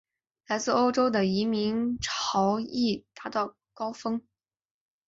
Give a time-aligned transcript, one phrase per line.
[0.47, 4.19] 来自欧洲的移民潮亦达到高峰。